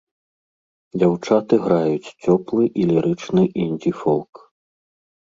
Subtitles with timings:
[0.99, 4.47] Дзяўчаты граюць цёплы і лірычны індзі-фолк.